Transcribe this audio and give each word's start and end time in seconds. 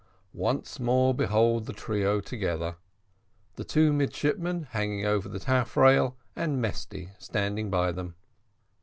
Once 0.33 0.79
more 0.79 1.13
behold 1.13 1.67
the 1.67 1.73
trio 1.73 2.19
together 2.19 2.75
the 3.53 3.63
two 3.63 3.93
midshipmen 3.93 4.63
hanging 4.71 5.05
over 5.05 5.29
the 5.29 5.37
taffrail, 5.39 6.17
and 6.35 6.59
Mesty 6.59 7.11
standing 7.19 7.69
by 7.69 7.91
them. 7.91 8.15